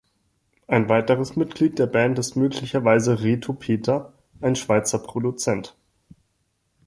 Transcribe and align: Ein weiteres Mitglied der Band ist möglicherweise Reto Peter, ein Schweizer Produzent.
Ein 0.65 0.89
weiteres 0.89 1.35
Mitglied 1.35 1.77
der 1.77 1.85
Band 1.85 2.17
ist 2.17 2.35
möglicherweise 2.35 3.21
Reto 3.21 3.53
Peter, 3.53 4.13
ein 4.39 4.55
Schweizer 4.55 4.97
Produzent. 4.97 5.77